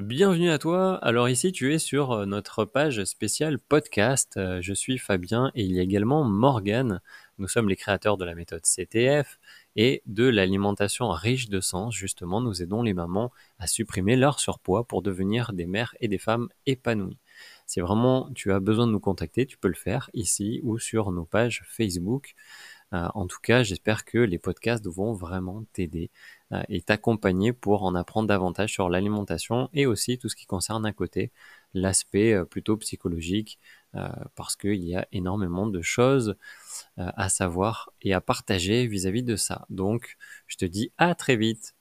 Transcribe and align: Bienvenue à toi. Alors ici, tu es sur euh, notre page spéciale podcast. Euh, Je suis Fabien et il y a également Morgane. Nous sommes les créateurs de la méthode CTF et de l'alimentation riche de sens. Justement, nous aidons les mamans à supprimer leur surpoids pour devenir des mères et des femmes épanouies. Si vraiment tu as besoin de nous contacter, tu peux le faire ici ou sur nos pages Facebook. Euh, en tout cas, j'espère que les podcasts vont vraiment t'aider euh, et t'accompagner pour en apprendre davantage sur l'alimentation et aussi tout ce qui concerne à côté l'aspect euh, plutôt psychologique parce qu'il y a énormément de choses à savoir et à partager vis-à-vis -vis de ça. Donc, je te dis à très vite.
Bienvenue 0.00 0.50
à 0.50 0.56
toi. 0.56 0.94
Alors 1.04 1.28
ici, 1.28 1.52
tu 1.52 1.74
es 1.74 1.78
sur 1.78 2.12
euh, 2.12 2.24
notre 2.24 2.64
page 2.64 3.04
spéciale 3.04 3.58
podcast. 3.58 4.38
Euh, 4.38 4.62
Je 4.62 4.72
suis 4.72 4.96
Fabien 4.96 5.52
et 5.54 5.62
il 5.62 5.72
y 5.72 5.78
a 5.78 5.82
également 5.82 6.24
Morgane. 6.24 7.02
Nous 7.36 7.48
sommes 7.48 7.68
les 7.68 7.76
créateurs 7.76 8.16
de 8.16 8.24
la 8.24 8.34
méthode 8.34 8.62
CTF 8.62 9.38
et 9.76 10.02
de 10.06 10.24
l'alimentation 10.24 11.10
riche 11.10 11.50
de 11.50 11.60
sens. 11.60 11.94
Justement, 11.94 12.40
nous 12.40 12.62
aidons 12.62 12.82
les 12.82 12.94
mamans 12.94 13.30
à 13.58 13.66
supprimer 13.66 14.16
leur 14.16 14.40
surpoids 14.40 14.84
pour 14.84 15.02
devenir 15.02 15.52
des 15.52 15.66
mères 15.66 15.94
et 16.00 16.08
des 16.08 16.16
femmes 16.16 16.48
épanouies. 16.64 17.18
Si 17.66 17.80
vraiment 17.80 18.30
tu 18.34 18.52
as 18.52 18.60
besoin 18.60 18.86
de 18.86 18.92
nous 18.92 19.00
contacter, 19.00 19.44
tu 19.44 19.58
peux 19.58 19.68
le 19.68 19.74
faire 19.74 20.08
ici 20.14 20.60
ou 20.62 20.78
sur 20.78 21.12
nos 21.12 21.26
pages 21.26 21.62
Facebook. 21.66 22.34
Euh, 22.92 23.08
en 23.14 23.26
tout 23.26 23.38
cas, 23.42 23.62
j'espère 23.62 24.04
que 24.04 24.18
les 24.18 24.38
podcasts 24.38 24.86
vont 24.86 25.12
vraiment 25.12 25.64
t'aider 25.72 26.10
euh, 26.52 26.62
et 26.68 26.82
t'accompagner 26.82 27.52
pour 27.52 27.84
en 27.84 27.94
apprendre 27.94 28.28
davantage 28.28 28.72
sur 28.72 28.88
l'alimentation 28.88 29.68
et 29.72 29.86
aussi 29.86 30.18
tout 30.18 30.28
ce 30.28 30.36
qui 30.36 30.46
concerne 30.46 30.84
à 30.86 30.92
côté 30.92 31.30
l'aspect 31.72 32.32
euh, 32.34 32.44
plutôt 32.44 32.76
psychologique 32.78 33.58
parce 34.36 34.54
qu'il 34.54 34.84
y 34.84 34.94
a 34.94 35.08
énormément 35.10 35.66
de 35.66 35.82
choses 35.82 36.36
à 36.96 37.28
savoir 37.28 37.90
et 38.02 38.14
à 38.14 38.20
partager 38.20 38.86
vis-à-vis 38.86 39.22
-vis 39.22 39.24
de 39.24 39.34
ça. 39.36 39.66
Donc, 39.68 40.16
je 40.46 40.56
te 40.56 40.64
dis 40.64 40.92
à 40.96 41.16
très 41.16 41.36
vite. 41.36 41.74